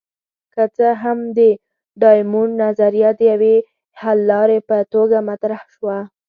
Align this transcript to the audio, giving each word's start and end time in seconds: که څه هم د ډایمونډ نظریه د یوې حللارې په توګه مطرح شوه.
که 0.53 0.63
څه 0.77 0.87
هم 1.03 1.17
د 1.37 1.39
ډایمونډ 2.01 2.51
نظریه 2.63 3.09
د 3.15 3.21
یوې 3.31 3.55
حللارې 4.01 4.59
په 4.69 4.77
توګه 4.93 5.17
مطرح 5.29 5.61
شوه. 5.75 5.97